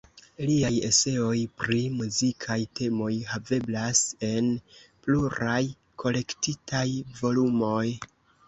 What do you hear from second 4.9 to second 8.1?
pluraj kolektitaj volumoj.